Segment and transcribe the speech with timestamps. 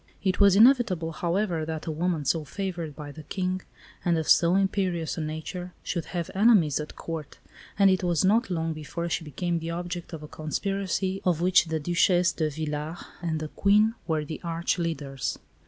[0.23, 3.61] It was inevitable, however, that a woman so favoured by the King,
[4.03, 7.37] and of so imperious a nature, should have enemies at Court;
[7.77, 11.65] and it was not long before she became the object of a conspiracy of which
[11.65, 15.37] the Duchesse de Villars and the Queen were the arch leaders.